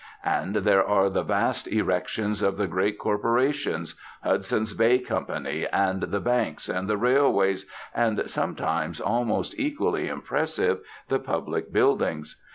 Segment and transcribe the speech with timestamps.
[0.25, 6.19] And there are the vast erections of the great corporations, Hudson's Bay Company, and the
[6.19, 12.41] banks and the railways, and, sometimes almost equally impressive, the public buildings.